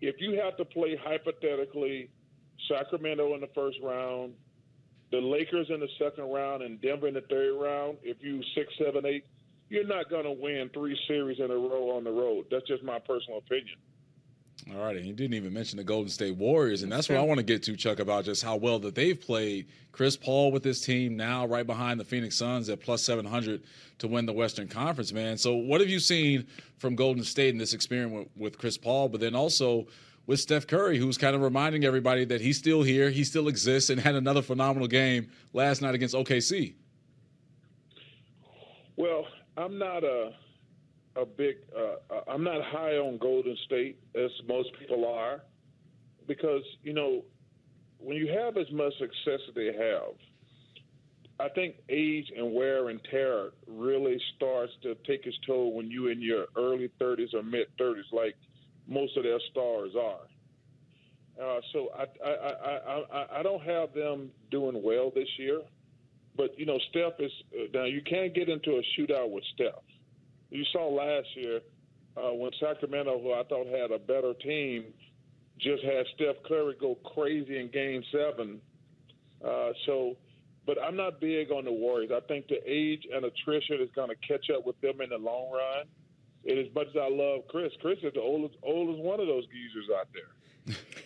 If 0.00 0.16
you 0.18 0.40
have 0.42 0.56
to 0.58 0.64
play 0.64 0.98
hypothetically 1.02 2.10
Sacramento 2.68 3.34
in 3.34 3.40
the 3.40 3.48
first 3.54 3.78
round, 3.82 4.34
the 5.10 5.18
Lakers 5.18 5.68
in 5.70 5.80
the 5.80 5.88
second 5.98 6.24
round, 6.32 6.62
and 6.62 6.80
Denver 6.80 7.08
in 7.08 7.14
the 7.14 7.22
third 7.22 7.60
round, 7.60 7.98
if 8.02 8.16
you 8.20 8.42
six, 8.54 8.72
seven, 8.78 9.06
eight, 9.06 9.24
you're 9.68 9.86
not 9.86 10.10
going 10.10 10.24
to 10.24 10.32
win 10.32 10.70
three 10.74 10.98
series 11.08 11.38
in 11.38 11.50
a 11.50 11.54
row 11.54 11.96
on 11.96 12.04
the 12.04 12.10
road. 12.10 12.46
That's 12.50 12.66
just 12.66 12.82
my 12.82 12.98
personal 12.98 13.38
opinion. 13.38 13.76
All 14.72 14.82
right, 14.82 14.96
and 14.96 15.06
you 15.06 15.12
didn't 15.12 15.34
even 15.34 15.52
mention 15.52 15.76
the 15.76 15.84
Golden 15.84 16.08
State 16.08 16.34
Warriors, 16.34 16.82
and 16.82 16.90
that's 16.90 17.08
what 17.08 17.18
I 17.18 17.22
want 17.22 17.38
to 17.38 17.44
get 17.44 17.62
to, 17.64 17.76
Chuck, 17.76 18.00
about 18.00 18.24
just 18.24 18.42
how 18.42 18.56
well 18.56 18.78
that 18.80 18.94
they've 18.94 19.20
played. 19.20 19.68
Chris 19.92 20.16
Paul 20.16 20.50
with 20.50 20.62
this 20.62 20.80
team 20.80 21.16
now 21.16 21.46
right 21.46 21.66
behind 21.66 22.00
the 22.00 22.04
Phoenix 22.04 22.36
Suns 22.36 22.68
at 22.68 22.80
plus 22.80 23.02
700 23.02 23.62
to 23.98 24.08
win 24.08 24.26
the 24.26 24.32
Western 24.32 24.66
Conference, 24.66 25.12
man. 25.12 25.38
So, 25.38 25.54
what 25.54 25.80
have 25.80 25.88
you 25.90 26.00
seen 26.00 26.46
from 26.78 26.96
Golden 26.96 27.22
State 27.22 27.50
in 27.50 27.58
this 27.58 27.74
experiment 27.74 28.30
with 28.36 28.58
Chris 28.58 28.76
Paul, 28.76 29.08
but 29.08 29.20
then 29.20 29.36
also 29.36 29.86
with 30.26 30.40
Steph 30.40 30.66
Curry, 30.66 30.98
who's 30.98 31.16
kind 31.16 31.36
of 31.36 31.42
reminding 31.42 31.84
everybody 31.84 32.24
that 32.24 32.40
he's 32.40 32.58
still 32.58 32.82
here, 32.82 33.10
he 33.10 33.24
still 33.24 33.48
exists, 33.48 33.90
and 33.90 34.00
had 34.00 34.16
another 34.16 34.42
phenomenal 34.42 34.88
game 34.88 35.30
last 35.52 35.80
night 35.80 35.94
against 35.94 36.14
OKC? 36.14 36.74
Well, 38.96 39.26
I'm 39.56 39.78
not 39.78 40.02
a 40.02 40.32
a 41.16 41.24
big. 41.24 41.56
Uh, 41.76 42.20
I'm 42.28 42.44
not 42.44 42.62
high 42.62 42.96
on 42.96 43.18
Golden 43.18 43.56
State 43.66 43.98
as 44.14 44.30
most 44.48 44.70
people 44.78 45.06
are, 45.06 45.42
because 46.26 46.62
you 46.82 46.92
know 46.92 47.22
when 47.98 48.16
you 48.16 48.28
have 48.28 48.56
as 48.56 48.70
much 48.72 48.92
success 48.98 49.40
as 49.48 49.54
they 49.54 49.66
have, 49.66 50.14
I 51.38 51.48
think 51.50 51.76
age 51.88 52.26
and 52.36 52.54
wear 52.54 52.88
and 52.88 53.00
tear 53.10 53.50
really 53.66 54.20
starts 54.36 54.72
to 54.82 54.94
take 55.06 55.26
its 55.26 55.36
toll 55.46 55.72
when 55.74 55.90
you're 55.90 56.10
in 56.10 56.20
your 56.22 56.46
early 56.56 56.90
30s 57.00 57.34
or 57.34 57.42
mid 57.42 57.66
30s. 57.78 58.12
Like 58.12 58.36
most 58.86 59.16
of 59.16 59.24
their 59.24 59.40
stars 59.50 59.92
are. 60.00 60.20
Uh, 61.42 61.60
so 61.72 61.90
I, 61.94 62.04
I, 62.26 62.30
I, 62.30 63.02
I, 63.12 63.40
I 63.40 63.42
don't 63.42 63.62
have 63.62 63.92
them 63.92 64.30
doing 64.50 64.82
well 64.82 65.12
this 65.14 65.28
year. 65.38 65.60
But, 66.36 66.58
you 66.58 66.66
know, 66.66 66.78
Steph 66.90 67.14
is 67.18 67.32
uh, 67.54 67.64
now 67.72 67.84
you 67.84 68.02
can't 68.02 68.34
get 68.34 68.48
into 68.48 68.72
a 68.72 68.82
shootout 68.96 69.30
with 69.30 69.44
Steph. 69.54 69.85
You 70.50 70.64
saw 70.72 70.88
last 70.88 71.28
year 71.34 71.60
uh, 72.16 72.32
when 72.32 72.50
Sacramento, 72.60 73.20
who 73.20 73.32
I 73.32 73.42
thought 73.44 73.66
had 73.66 73.90
a 73.90 73.98
better 73.98 74.34
team, 74.34 74.86
just 75.58 75.82
had 75.84 76.06
Steph 76.14 76.36
Curry 76.46 76.76
go 76.80 76.96
crazy 76.96 77.58
in 77.58 77.70
game 77.70 78.02
seven. 78.12 78.60
Uh, 79.44 79.70
so, 79.86 80.16
but 80.66 80.76
I'm 80.82 80.96
not 80.96 81.20
big 81.20 81.50
on 81.50 81.64
the 81.64 81.72
Warriors. 81.72 82.10
I 82.14 82.20
think 82.26 82.48
the 82.48 82.60
age 82.66 83.06
and 83.12 83.24
attrition 83.24 83.80
is 83.80 83.90
going 83.94 84.10
to 84.10 84.16
catch 84.26 84.50
up 84.50 84.66
with 84.66 84.80
them 84.80 85.00
in 85.00 85.10
the 85.10 85.18
long 85.18 85.52
run. 85.52 85.86
And 86.46 86.58
as 86.58 86.72
much 86.74 86.88
as 86.88 86.96
I 86.96 87.08
love 87.10 87.42
Chris, 87.48 87.72
Chris 87.80 87.98
is 88.02 88.14
the 88.14 88.20
oldest, 88.20 88.54
oldest 88.62 89.00
one 89.00 89.20
of 89.20 89.26
those 89.26 89.44
geezers 89.46 89.88
out 89.98 90.08
there. 90.14 90.76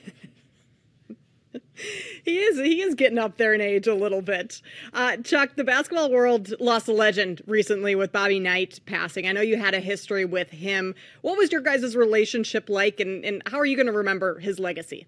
he 2.24 2.38
is 2.38 2.58
he 2.58 2.82
is 2.82 2.94
getting 2.94 3.18
up 3.18 3.36
there 3.36 3.54
in 3.54 3.60
age 3.60 3.86
a 3.86 3.94
little 3.94 4.22
bit. 4.22 4.60
Uh, 4.92 5.16
Chuck, 5.18 5.56
the 5.56 5.64
basketball 5.64 6.10
world 6.10 6.52
lost 6.60 6.88
a 6.88 6.92
legend 6.92 7.42
recently 7.46 7.94
with 7.94 8.12
Bobby 8.12 8.40
Knight 8.40 8.80
passing. 8.86 9.26
I 9.26 9.32
know 9.32 9.40
you 9.40 9.56
had 9.56 9.74
a 9.74 9.80
history 9.80 10.24
with 10.24 10.50
him. 10.50 10.94
What 11.22 11.36
was 11.36 11.52
your 11.52 11.60
guys' 11.60 11.96
relationship 11.96 12.68
like, 12.68 13.00
and, 13.00 13.24
and 13.24 13.42
how 13.46 13.58
are 13.58 13.66
you 13.66 13.76
going 13.76 13.86
to 13.86 13.92
remember 13.92 14.38
his 14.38 14.58
legacy? 14.58 15.06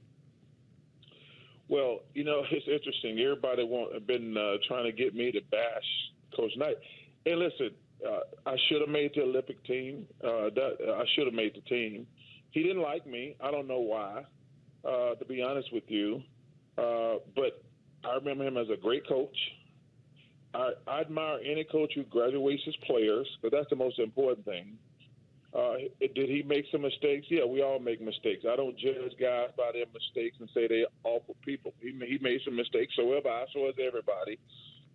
Well, 1.69 2.00
you 2.14 2.25
know, 2.25 2.43
it's 2.50 2.69
interesting. 2.69 3.19
Everybody 3.19 3.64
want, 3.64 4.07
been 4.07 4.37
uh, 4.37 4.59
trying 4.69 4.85
to 4.85 4.93
get 4.93 5.14
me 5.14 5.33
to 5.33 5.41
bash 5.50 6.12
Coach 6.37 6.52
Knight. 6.57 6.76
And 7.25 7.38
listen, 7.38 7.71
uh, 8.07 8.21
I 8.45 8.57
should 8.69 8.81
have 8.81 8.91
made 8.91 9.12
the 9.14 9.23
Olympic 9.23 9.62
team. 9.64 10.07
Uh, 10.23 10.50
that, 10.55 10.76
I 10.99 11.05
should 11.14 11.26
have 11.26 11.35
made 11.35 11.55
the 11.55 11.61
team. 11.62 12.07
He 12.50 12.62
didn't 12.62 12.83
like 12.83 13.07
me. 13.07 13.37
I 13.41 13.50
don't 13.50 13.67
know 13.67 13.81
why. 13.81 14.25
Uh, 14.85 15.14
to 15.14 15.25
be 15.25 15.41
honest 15.41 15.73
with 15.73 15.85
you, 15.88 16.23
uh, 16.79 17.19
but 17.35 17.62
I 18.05 18.14
remember 18.17 18.47
him 18.47 18.57
as 18.57 18.69
a 18.71 18.76
great 18.76 19.07
coach. 19.07 19.37
I, 20.55 20.73
I 20.87 21.00
admire 21.00 21.38
any 21.45 21.64
coach 21.64 21.93
who 21.95 22.05
graduates 22.05 22.62
his 22.64 22.76
players, 22.87 23.26
because 23.41 23.57
that's 23.57 23.71
the 23.71 23.76
most 23.76 23.99
important 23.99 24.45
thing. 24.45 24.79
Uh, 25.55 25.75
did 26.00 26.31
he 26.31 26.43
make 26.47 26.64
some 26.73 26.81
mistakes? 26.81 27.26
Yeah, 27.29 27.45
we 27.45 27.62
all 27.62 27.79
make 27.79 28.00
mistakes. 28.00 28.45
I 28.50 28.57
don't 28.57 28.76
judge 28.79 29.12
guys 29.21 29.50
by 29.57 29.71
their 29.75 29.85
mistakes 29.93 30.37
and 30.41 30.49
say 30.55 30.67
they're 30.67 30.87
awful 31.05 31.37
people. 31.45 31.75
He, 31.81 31.88
he 32.07 32.19
made 32.23 32.41
some 32.45 32.57
mistakes, 32.57 32.95
so 32.97 33.12
have 33.14 33.26
I, 33.26 33.45
so 33.52 33.67
has 33.67 33.75
everybody. 33.79 34.38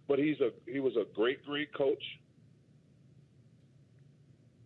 But 0.07 0.17
he's 0.17 0.39
a 0.41 0.49
he 0.65 0.79
was 0.79 0.93
a 0.95 1.05
great, 1.15 1.45
great 1.45 1.71
coach. 1.73 2.03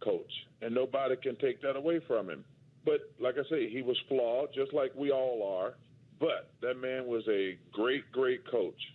Coach, 0.01 0.31
and 0.61 0.73
nobody 0.73 1.15
can 1.17 1.35
take 1.35 1.61
that 1.61 1.75
away 1.75 1.99
from 2.07 2.29
him. 2.29 2.45
But 2.85 3.01
like 3.19 3.35
I 3.37 3.47
say, 3.49 3.69
he 3.69 3.81
was 3.81 3.97
flawed, 4.07 4.49
just 4.55 4.73
like 4.73 4.93
we 4.95 5.11
all 5.11 5.57
are. 5.61 5.75
But 6.21 6.51
that 6.61 6.79
man 6.79 7.07
was 7.07 7.27
a 7.27 7.57
great, 7.73 8.09
great 8.11 8.49
coach. 8.49 8.93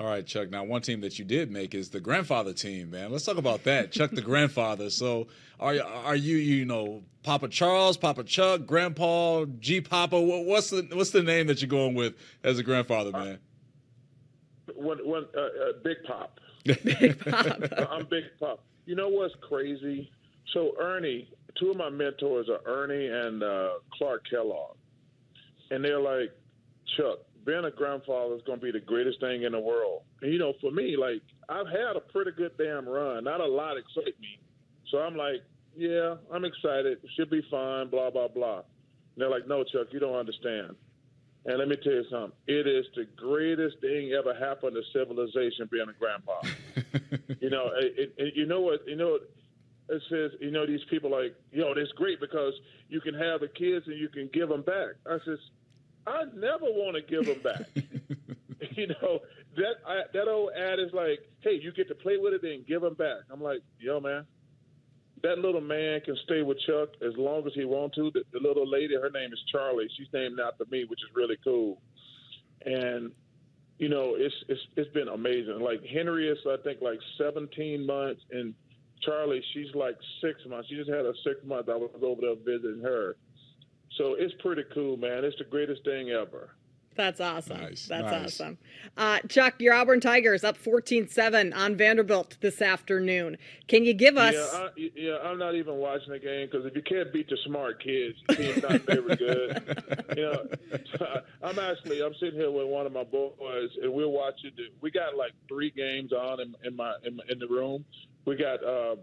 All 0.00 0.06
right, 0.06 0.26
Chuck. 0.26 0.50
Now, 0.50 0.64
one 0.64 0.80
team 0.80 1.02
that 1.02 1.18
you 1.18 1.24
did 1.24 1.50
make 1.50 1.74
is 1.74 1.90
the 1.90 2.00
grandfather 2.00 2.54
team, 2.54 2.90
man. 2.90 3.12
Let's 3.12 3.26
talk 3.26 3.36
about 3.36 3.64
that. 3.64 3.92
Chuck, 3.92 4.10
the 4.10 4.22
grandfather. 4.22 4.88
So, 4.88 5.28
are 5.60 5.74
you, 5.74 5.82
are 5.82 6.16
you, 6.16 6.36
you 6.38 6.64
know, 6.64 7.02
Papa 7.22 7.48
Charles, 7.48 7.98
Papa 7.98 8.24
Chuck, 8.24 8.66
Grandpa, 8.66 9.44
G 9.60 9.82
Papa? 9.82 10.18
What's 10.18 10.70
the 10.70 10.88
what's 10.92 11.10
the 11.10 11.22
name 11.22 11.46
that 11.48 11.60
you're 11.60 11.68
going 11.68 11.94
with 11.94 12.14
as 12.42 12.58
a 12.58 12.62
grandfather, 12.62 13.12
man? 13.12 13.38
When, 14.74 14.98
when, 15.06 15.24
uh, 15.36 15.40
uh, 15.40 15.72
Big 15.84 15.98
Pop. 16.06 16.40
Big 16.64 17.18
Pop. 17.20 17.62
I'm 17.90 18.06
Big 18.06 18.24
Pop. 18.40 18.62
You 18.86 18.96
know 18.96 19.08
what's 19.08 19.34
crazy? 19.42 20.10
So 20.52 20.72
Ernie, 20.80 21.28
two 21.58 21.70
of 21.70 21.76
my 21.76 21.90
mentors 21.90 22.48
are 22.48 22.60
Ernie 22.66 23.06
and 23.06 23.42
uh, 23.42 23.70
Clark 23.96 24.24
Kellogg 24.28 24.76
and 25.70 25.84
they're 25.84 26.00
like, 26.00 26.30
Chuck, 26.96 27.18
being 27.44 27.64
a 27.64 27.70
grandfather 27.70 28.34
is 28.34 28.42
going 28.46 28.58
to 28.58 28.64
be 28.64 28.72
the 28.72 28.80
greatest 28.80 29.20
thing 29.20 29.44
in 29.44 29.52
the 29.52 29.60
world. 29.60 30.02
And, 30.22 30.32
you 30.32 30.38
know, 30.38 30.54
for 30.60 30.70
me, 30.70 30.96
like, 30.96 31.22
I've 31.48 31.68
had 31.68 31.96
a 31.96 32.00
pretty 32.00 32.32
good 32.32 32.52
damn 32.58 32.88
run. 32.88 33.24
Not 33.24 33.40
a 33.40 33.46
lot 33.46 33.76
excite 33.76 34.18
me. 34.20 34.40
So 34.90 34.98
I'm 34.98 35.16
like, 35.16 35.42
yeah, 35.76 36.16
I'm 36.32 36.44
excited. 36.44 36.98
Should 37.16 37.30
be 37.30 37.42
fine, 37.50 37.88
blah, 37.88 38.10
blah, 38.10 38.28
blah. 38.28 38.58
And 38.58 38.64
they're 39.16 39.30
like, 39.30 39.46
no, 39.46 39.62
Chuck, 39.64 39.88
you 39.92 40.00
don't 40.00 40.16
understand. 40.16 40.74
And 41.46 41.58
let 41.58 41.68
me 41.68 41.76
tell 41.76 41.92
you 41.92 42.04
something. 42.10 42.32
It 42.48 42.66
is 42.66 42.86
the 42.96 43.06
greatest 43.16 43.80
thing 43.80 44.12
ever 44.12 44.34
happened 44.34 44.74
to 44.74 44.82
civilization 44.92 45.68
being 45.70 45.86
a 45.88 45.92
grandpa. 45.92 46.40
you 47.40 47.50
know, 47.50 47.70
it, 47.78 48.12
it, 48.16 48.34
you 48.34 48.46
know 48.46 48.60
what? 48.60 48.80
You 48.86 48.96
know, 48.96 49.18
it 49.88 50.02
says, 50.10 50.32
you 50.40 50.50
know, 50.50 50.66
these 50.66 50.84
people 50.90 51.10
like, 51.10 51.34
know, 51.52 51.72
it's 51.76 51.92
great 51.92 52.20
because 52.20 52.54
you 52.88 53.00
can 53.00 53.14
have 53.14 53.40
the 53.40 53.48
kids 53.48 53.86
and 53.86 53.98
you 53.98 54.08
can 54.08 54.28
give 54.32 54.48
them 54.48 54.62
back. 54.62 54.96
I 55.06 55.18
says, 55.24 55.38
I 56.06 56.24
never 56.34 56.64
want 56.64 56.96
to 56.96 57.02
give 57.02 57.26
them 57.26 57.40
back. 57.42 57.66
you 58.76 58.86
know, 58.86 59.20
that 59.56 59.74
I, 59.86 60.02
that 60.12 60.28
old 60.28 60.50
ad 60.56 60.78
is 60.78 60.92
like, 60.92 61.20
hey, 61.40 61.58
you 61.60 61.72
get 61.72 61.88
to 61.88 61.94
play 61.94 62.16
with 62.16 62.34
it 62.34 62.44
and 62.44 62.66
give 62.66 62.82
them 62.82 62.94
back. 62.94 63.24
I'm 63.30 63.42
like, 63.42 63.60
yo, 63.78 64.00
man, 64.00 64.26
that 65.22 65.38
little 65.38 65.60
man 65.60 66.00
can 66.02 66.16
stay 66.24 66.42
with 66.42 66.58
Chuck 66.66 66.90
as 67.06 67.16
long 67.16 67.46
as 67.46 67.52
he 67.54 67.64
wants 67.64 67.96
to. 67.96 68.10
The, 68.12 68.22
the 68.32 68.40
little 68.40 68.68
lady, 68.68 68.94
her 68.94 69.10
name 69.10 69.32
is 69.32 69.42
Charlie. 69.50 69.88
She's 69.96 70.08
named 70.12 70.38
after 70.40 70.64
me, 70.70 70.84
which 70.84 71.00
is 71.00 71.14
really 71.14 71.36
cool. 71.42 71.80
And 72.64 73.12
you 73.78 73.88
know, 73.88 74.14
it's 74.16 74.34
it's 74.48 74.60
it's 74.76 74.90
been 74.92 75.08
amazing. 75.08 75.60
Like 75.60 75.84
Henry 75.84 76.28
is, 76.28 76.38
I 76.48 76.56
think, 76.62 76.80
like 76.80 76.98
17 77.18 77.84
months, 77.84 78.22
and 78.30 78.54
Charlie, 79.06 79.42
she's 79.54 79.74
like 79.74 79.96
six 80.20 80.40
months. 80.46 80.68
She 80.68 80.76
just 80.76 80.90
had 80.90 81.06
a 81.06 81.12
six 81.24 81.36
month. 81.44 81.68
I 81.68 81.76
was 81.76 81.90
over 82.02 82.20
there 82.20 82.34
visiting 82.34 82.82
her. 82.82 83.16
So 83.96 84.14
it's 84.18 84.34
pretty 84.42 84.64
cool, 84.74 84.96
man. 84.96 85.24
It's 85.24 85.38
the 85.38 85.44
greatest 85.44 85.84
thing 85.84 86.10
ever. 86.10 86.50
That's 86.96 87.20
awesome. 87.20 87.60
Nice, 87.60 87.86
That's 87.86 88.10
nice. 88.10 88.40
awesome. 88.40 88.58
Uh, 88.96 89.18
Chuck, 89.28 89.60
your 89.60 89.74
Auburn 89.74 90.00
Tigers 90.00 90.42
up 90.44 90.56
14 90.56 91.08
7 91.08 91.52
on 91.52 91.76
Vanderbilt 91.76 92.38
this 92.40 92.62
afternoon. 92.62 93.36
Can 93.68 93.84
you 93.84 93.92
give 93.92 94.16
us. 94.16 94.34
Yeah, 94.34 94.58
I, 94.58 94.68
yeah 94.96 95.18
I'm 95.22 95.38
not 95.38 95.54
even 95.54 95.74
watching 95.74 96.12
the 96.12 96.18
game 96.18 96.48
because 96.50 96.64
if 96.64 96.74
you 96.74 96.82
can't 96.82 97.12
beat 97.12 97.28
the 97.28 97.36
smart 97.44 97.82
kids, 97.82 98.16
your 98.30 98.36
team's 98.36 98.62
not 98.62 98.80
very 98.82 99.14
good. 99.16 100.04
you 100.16 100.22
know, 100.22 100.46
I'm 101.42 101.58
actually 101.58 102.00
I'm 102.00 102.14
sitting 102.14 102.38
here 102.38 102.50
with 102.50 102.66
one 102.66 102.86
of 102.86 102.92
my 102.92 103.04
boys 103.04 103.70
and 103.82 103.92
we're 103.92 104.08
watching. 104.08 104.52
The, 104.56 104.68
we 104.80 104.90
got 104.90 105.16
like 105.16 105.32
three 105.48 105.70
games 105.70 106.12
on 106.12 106.40
in, 106.40 106.54
in 106.64 106.76
my 106.76 106.94
in, 107.04 107.20
in 107.28 107.38
the 107.38 107.46
room. 107.46 107.84
We 108.26 108.36
got 108.36 108.62
um, 108.64 108.98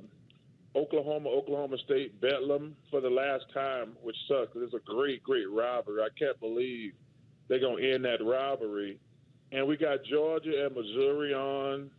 Oklahoma, 0.75 1.29
Oklahoma 1.29 1.77
State, 1.85 2.19
Bedlam 2.19 2.75
for 2.91 2.99
the 2.99 3.09
last 3.09 3.45
time, 3.53 3.93
which 4.03 4.17
sucks. 4.27 4.51
It's 4.55 4.73
a 4.73 4.79
great, 4.79 5.23
great 5.23 5.49
rivalry. 5.49 6.01
I 6.01 6.09
can't 6.19 6.39
believe 6.39 6.93
they're 7.47 7.59
going 7.59 7.81
to 7.81 7.93
end 7.93 8.05
that 8.05 8.23
rivalry. 8.23 8.99
And 9.51 9.67
we 9.67 9.77
got 9.77 10.03
Georgia 10.03 10.65
and 10.65 10.75
Missouri 10.75 11.33
on. 11.33 11.89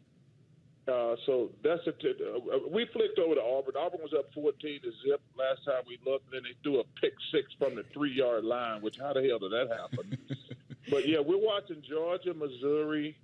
Uh, 0.87 1.17
so 1.25 1.51
that's 1.63 1.81
a 1.87 1.93
t- 1.93 2.13
uh, 2.13 2.59
we 2.71 2.87
flicked 2.93 3.19
over 3.19 3.37
to 3.37 3.41
Auburn. 3.41 3.75
Auburn 3.79 4.01
was 4.03 4.13
up 4.13 4.27
14 4.35 4.81
to 4.83 4.91
zip 5.09 5.21
last 5.39 5.65
time 5.65 5.83
we 5.89 5.99
looked, 6.05 6.27
and 6.27 6.35
then 6.35 6.43
they 6.43 6.55
threw 6.63 6.81
a 6.81 6.85
pick 7.01 7.15
six 7.33 7.47
from 7.59 7.75
the 7.75 7.85
three 7.95 8.13
yard 8.13 8.45
line. 8.45 8.83
Which 8.83 8.99
how 8.99 9.15
the 9.15 9.23
hell 9.27 9.39
did 9.39 9.53
that 9.53 9.75
happen? 9.75 10.19
but 10.91 11.09
yeah, 11.09 11.21
we're 11.21 11.39
watching 11.39 11.81
Georgia, 11.89 12.35
Missouri 12.35 13.17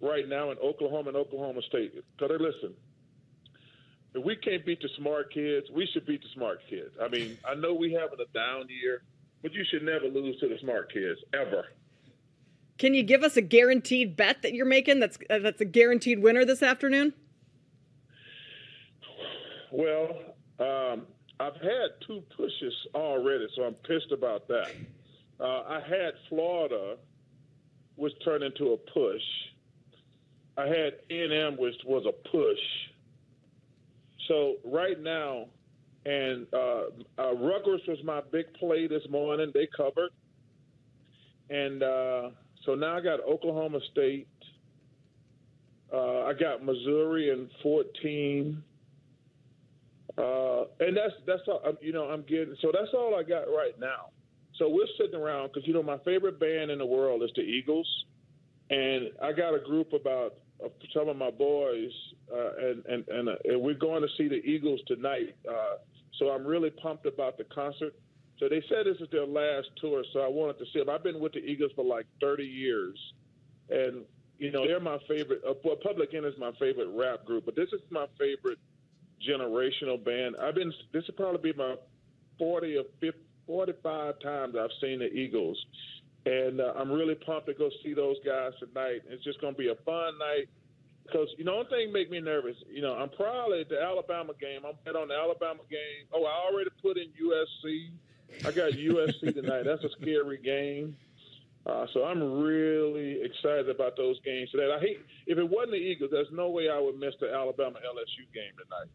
right 0.00 0.28
now, 0.28 0.50
and 0.50 0.60
Oklahoma 0.60 1.08
and 1.08 1.16
Oklahoma 1.16 1.62
State. 1.62 1.94
Because 2.16 2.38
they 2.38 2.44
listen, 2.44 2.74
if 4.14 4.24
we 4.24 4.36
can't 4.36 4.64
beat 4.64 4.80
the 4.80 4.88
smart 4.96 5.32
kids, 5.32 5.66
we 5.72 5.86
should 5.92 6.06
beat 6.06 6.22
the 6.22 6.28
smart 6.34 6.60
kids. 6.70 6.90
I 7.02 7.08
mean, 7.08 7.36
I 7.44 7.54
know 7.54 7.74
we 7.74 7.92
having 7.92 8.18
a 8.20 8.32
down 8.32 8.68
year, 8.68 9.02
but 9.42 9.52
you 9.52 9.64
should 9.70 9.82
never 9.82 10.06
lose 10.06 10.38
to 10.40 10.48
the 10.48 10.56
smart 10.60 10.92
kids 10.92 11.20
ever. 11.34 11.66
Can 12.78 12.94
you 12.94 13.02
give 13.02 13.22
us 13.22 13.36
a 13.36 13.42
guaranteed 13.42 14.16
bet 14.16 14.42
that 14.42 14.52
you're 14.52 14.66
making? 14.66 15.00
That's 15.00 15.18
uh, 15.28 15.38
that's 15.38 15.60
a 15.60 15.64
guaranteed 15.64 16.22
winner 16.22 16.44
this 16.44 16.62
afternoon. 16.62 17.12
Well, 19.70 20.16
um, 20.60 21.06
I've 21.40 21.60
had 21.60 21.90
two 22.06 22.22
pushes 22.36 22.74
already, 22.94 23.48
so 23.56 23.62
I'm 23.62 23.74
pissed 23.74 24.12
about 24.12 24.46
that. 24.48 24.70
Uh, 25.40 25.62
I 25.66 25.80
had 25.80 26.14
Florida, 26.28 26.96
which 27.96 28.12
turned 28.24 28.44
into 28.44 28.72
a 28.72 28.76
push. 28.76 29.22
I 30.56 30.66
had 30.66 30.94
A&M, 31.10 31.56
which 31.56 31.74
was 31.84 32.06
a 32.06 32.12
push. 32.28 32.60
So 34.28 34.56
right 34.64 35.00
now, 35.00 35.46
and 36.06 36.46
uh, 36.52 36.82
uh, 37.18 37.34
Rutgers 37.34 37.80
was 37.88 37.98
my 38.04 38.20
big 38.30 38.52
play 38.54 38.86
this 38.86 39.02
morning. 39.10 39.50
They 39.54 39.68
covered, 39.76 40.10
and 41.50 41.82
uh, 41.82 42.30
so 42.64 42.74
now 42.74 42.96
I 42.96 43.00
got 43.00 43.20
Oklahoma 43.20 43.80
State. 43.92 44.28
Uh, 45.92 46.22
I 46.24 46.32
got 46.32 46.64
Missouri 46.64 47.30
in 47.30 47.48
14, 47.62 48.62
uh, 50.18 50.22
and 50.80 50.96
that's 50.96 51.14
that's 51.26 51.42
all. 51.48 51.62
You 51.80 51.92
know, 51.92 52.04
I'm 52.04 52.22
getting. 52.22 52.56
So 52.60 52.70
that's 52.72 52.92
all 52.94 53.14
I 53.18 53.22
got 53.22 53.44
right 53.44 53.78
now. 53.78 54.10
So 54.58 54.68
we're 54.68 54.86
sitting 54.98 55.18
around 55.18 55.48
because 55.48 55.66
you 55.66 55.74
know 55.74 55.82
my 55.82 55.98
favorite 56.04 56.38
band 56.38 56.70
in 56.70 56.78
the 56.78 56.86
world 56.86 57.22
is 57.22 57.30
the 57.34 57.42
Eagles, 57.42 57.88
and 58.70 59.10
I 59.22 59.32
got 59.32 59.54
a 59.54 59.60
group 59.60 59.92
about 59.92 60.34
some 60.94 61.08
of 61.08 61.16
my 61.16 61.30
boys, 61.30 61.90
uh, 62.32 62.56
and 62.68 62.84
and 62.86 63.08
and, 63.08 63.28
uh, 63.28 63.32
and 63.44 63.60
we're 63.60 63.74
going 63.74 64.02
to 64.02 64.08
see 64.16 64.28
the 64.28 64.42
Eagles 64.44 64.80
tonight. 64.86 65.36
Uh, 65.48 65.76
So 66.18 66.30
I'm 66.30 66.46
really 66.46 66.70
pumped 66.70 67.06
about 67.06 67.38
the 67.38 67.44
concert. 67.44 67.94
So 68.38 68.48
they 68.48 68.62
said 68.68 68.86
this 68.86 69.00
is 69.00 69.08
their 69.10 69.26
last 69.26 69.68
tour, 69.80 70.04
so 70.12 70.20
I 70.20 70.28
wanted 70.28 70.58
to 70.58 70.64
see 70.72 70.78
them. 70.80 70.90
I've 70.90 71.02
been 71.02 71.20
with 71.20 71.32
the 71.32 71.40
Eagles 71.40 71.72
for 71.76 71.84
like 71.84 72.06
30 72.20 72.44
years, 72.44 72.98
and 73.70 74.04
you 74.38 74.50
know 74.50 74.66
they're 74.66 74.80
my 74.80 74.98
favorite. 75.08 75.42
Uh, 75.48 75.54
well, 75.64 75.76
Public 75.76 76.10
Enemy 76.12 76.28
is 76.28 76.38
my 76.38 76.52
favorite 76.58 76.88
rap 76.94 77.24
group, 77.24 77.44
but 77.46 77.54
this 77.56 77.68
is 77.72 77.80
my 77.90 78.06
favorite 78.18 78.58
generational 79.28 80.02
band. 80.02 80.36
I've 80.40 80.54
been. 80.54 80.72
This 80.92 81.04
will 81.06 81.14
probably 81.14 81.52
be 81.52 81.58
my 81.58 81.76
40 82.38 82.76
or 82.78 82.84
50, 83.00 83.20
45 83.46 84.20
times 84.20 84.54
I've 84.58 84.70
seen 84.80 84.98
the 84.98 85.12
Eagles, 85.12 85.58
and 86.26 86.60
uh, 86.60 86.72
I'm 86.76 86.90
really 86.90 87.14
pumped 87.14 87.46
to 87.46 87.54
go 87.54 87.70
see 87.82 87.94
those 87.94 88.16
guys 88.24 88.52
tonight. 88.58 89.02
It's 89.08 89.24
just 89.24 89.40
going 89.40 89.54
to 89.54 89.58
be 89.58 89.68
a 89.68 89.76
fun 89.84 90.18
night 90.18 90.48
because 91.04 91.28
you 91.36 91.44
know 91.44 91.56
one 91.56 91.68
thing 91.68 91.92
make 91.92 92.10
me 92.10 92.20
nervous. 92.20 92.56
You 92.72 92.82
know, 92.82 92.94
I'm 92.94 93.10
probably 93.10 93.60
at 93.60 93.68
the 93.68 93.80
Alabama 93.80 94.32
game. 94.40 94.62
I'm 94.66 94.74
bet 94.84 94.96
on 94.96 95.08
the 95.08 95.14
Alabama 95.14 95.60
game. 95.70 96.08
Oh, 96.12 96.24
I 96.24 96.50
already 96.50 96.70
put 96.80 96.96
in 96.96 97.08
USC. 97.20 97.90
I 98.46 98.52
got 98.52 98.72
USC 98.72 99.34
tonight. 99.34 99.62
That's 99.64 99.84
a 99.84 99.90
scary 100.00 100.38
game. 100.38 100.96
Uh, 101.66 101.86
so 101.94 102.04
I'm 102.04 102.20
really 102.42 103.22
excited 103.22 103.70
about 103.70 103.96
those 103.96 104.20
games 104.20 104.50
today. 104.50 104.70
I 104.70 104.80
hate 104.80 104.98
if 105.26 105.38
it 105.38 105.48
wasn't 105.48 105.72
the 105.72 105.78
Eagles, 105.78 106.10
there's 106.12 106.28
no 106.30 106.50
way 106.50 106.68
I 106.68 106.78
would 106.78 106.98
miss 106.98 107.14
the 107.20 107.32
Alabama 107.32 107.78
LSU 107.80 108.28
game 108.34 108.52
tonight. 108.52 108.90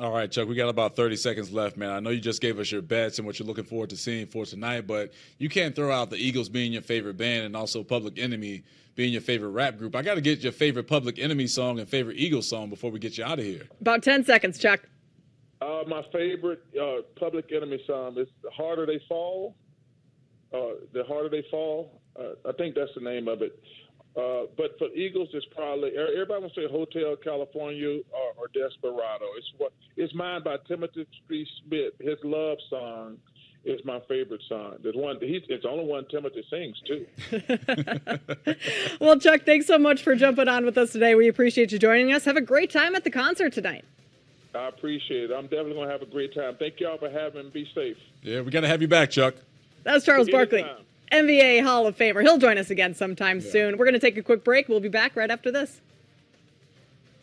All 0.00 0.10
right, 0.10 0.28
Chuck, 0.28 0.48
we 0.48 0.56
got 0.56 0.68
about 0.68 0.96
30 0.96 1.14
seconds 1.14 1.52
left, 1.52 1.76
man. 1.76 1.90
I 1.90 2.00
know 2.00 2.10
you 2.10 2.20
just 2.20 2.40
gave 2.40 2.58
us 2.58 2.72
your 2.72 2.82
bets 2.82 3.18
and 3.18 3.26
what 3.26 3.38
you're 3.38 3.46
looking 3.46 3.64
forward 3.64 3.90
to 3.90 3.96
seeing 3.96 4.26
for 4.26 4.44
tonight, 4.44 4.88
but 4.88 5.12
you 5.38 5.48
can't 5.48 5.74
throw 5.74 5.92
out 5.92 6.10
the 6.10 6.16
Eagles 6.16 6.48
being 6.48 6.72
your 6.72 6.82
favorite 6.82 7.16
band 7.16 7.44
and 7.44 7.56
also 7.56 7.84
Public 7.84 8.18
Enemy 8.18 8.64
being 8.96 9.12
your 9.12 9.22
favorite 9.22 9.50
rap 9.50 9.78
group. 9.78 9.94
I 9.94 10.02
got 10.02 10.16
to 10.16 10.20
get 10.20 10.40
your 10.40 10.50
favorite 10.50 10.88
Public 10.88 11.20
Enemy 11.20 11.46
song 11.46 11.78
and 11.78 11.88
favorite 11.88 12.16
Eagles 12.16 12.48
song 12.48 12.70
before 12.70 12.90
we 12.90 12.98
get 12.98 13.16
you 13.16 13.24
out 13.24 13.38
of 13.38 13.44
here. 13.44 13.68
About 13.80 14.02
10 14.02 14.24
seconds, 14.24 14.58
Chuck. 14.58 14.80
Uh, 15.60 15.84
my 15.86 16.02
favorite 16.12 16.62
uh, 16.80 17.02
Public 17.14 17.52
Enemy 17.52 17.80
song 17.86 18.18
is 18.18 18.28
"The 18.42 18.50
Harder 18.50 18.86
They 18.86 19.00
Fall." 19.08 19.54
Uh, 20.52 20.58
the 20.92 21.04
Harder 21.04 21.28
They 21.28 21.44
Fall. 21.50 22.00
Uh, 22.18 22.48
I 22.48 22.52
think 22.52 22.74
that's 22.74 22.90
the 22.94 23.00
name 23.00 23.28
of 23.28 23.42
it. 23.42 23.58
Uh, 24.16 24.46
but 24.56 24.76
for 24.78 24.88
Eagles, 24.94 25.28
it's 25.32 25.46
probably 25.54 25.92
everybody 25.96 26.42
will 26.42 26.50
say 26.50 26.68
Hotel 26.70 27.16
California 27.16 28.00
or, 28.44 28.48
or 28.48 28.48
Desperado. 28.52 29.24
It's 29.36 29.52
what 29.58 29.72
it's 29.96 30.14
mine 30.14 30.42
by 30.42 30.56
Timothy 30.68 31.06
B. 31.28 31.46
Schmit. 31.68 31.90
His 32.00 32.18
love 32.22 32.58
song 32.70 33.18
is 33.64 33.80
my 33.84 34.00
favorite 34.08 34.42
song. 34.48 34.76
There's 34.82 34.96
one. 34.96 35.18
He's, 35.20 35.42
it's 35.48 35.62
the 35.62 35.68
only 35.68 35.86
one 35.86 36.06
Timothy 36.10 36.44
sings 36.50 36.80
too. 36.86 37.06
well, 39.00 39.18
Chuck, 39.18 39.42
thanks 39.44 39.66
so 39.66 39.78
much 39.78 40.02
for 40.02 40.14
jumping 40.14 40.48
on 40.48 40.64
with 40.64 40.76
us 40.76 40.92
today. 40.92 41.14
We 41.14 41.28
appreciate 41.28 41.72
you 41.72 41.78
joining 41.78 42.12
us. 42.12 42.24
Have 42.24 42.36
a 42.36 42.42
great 42.42 42.70
time 42.70 42.94
at 42.94 43.04
the 43.04 43.10
concert 43.10 43.52
tonight. 43.52 43.84
I 44.54 44.68
appreciate 44.68 45.30
it. 45.30 45.34
I'm 45.34 45.44
definitely 45.44 45.74
going 45.74 45.88
to 45.88 45.92
have 45.92 46.02
a 46.02 46.06
great 46.06 46.34
time. 46.34 46.56
Thank 46.56 46.78
y'all 46.78 46.98
for 46.98 47.10
having 47.10 47.46
me. 47.46 47.50
Be 47.50 47.68
safe. 47.74 47.96
Yeah, 48.22 48.42
we 48.42 48.50
got 48.50 48.60
to 48.60 48.68
have 48.68 48.80
you 48.80 48.88
back, 48.88 49.10
Chuck. 49.10 49.34
That's 49.82 50.04
Charles 50.04 50.30
Barkley, 50.30 50.64
NBA 51.10 51.62
Hall 51.64 51.86
of 51.86 51.96
Famer. 51.96 52.22
He'll 52.22 52.38
join 52.38 52.56
us 52.56 52.70
again 52.70 52.94
sometime 52.94 53.40
yeah. 53.40 53.50
soon. 53.50 53.76
We're 53.76 53.84
going 53.84 53.94
to 53.94 54.00
take 54.00 54.16
a 54.16 54.22
quick 54.22 54.44
break. 54.44 54.68
We'll 54.68 54.80
be 54.80 54.88
back 54.88 55.16
right 55.16 55.30
after 55.30 55.50
this. 55.50 55.80